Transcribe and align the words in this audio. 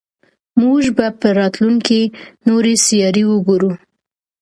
موږ 0.61 0.83
به 0.97 1.07
په 1.19 1.27
راتلونکي 1.39 2.01
کې 2.09 2.13
نورې 2.47 2.73
سیارې 2.85 3.23
وګورو. 3.27 3.71